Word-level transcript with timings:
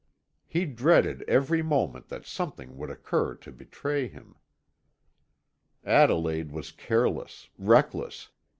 He 0.47 0.65
dreaded 0.65 1.21
every 1.27 1.61
moment 1.61 2.07
that 2.07 2.25
something 2.25 2.75
would 2.75 2.89
occur 2.89 3.35
to 3.35 3.51
betray 3.51 4.07
him. 4.07 4.35
Adelaide 5.85 6.51
was 6.51 6.71
careless, 6.71 7.49
reckless. 7.59 8.29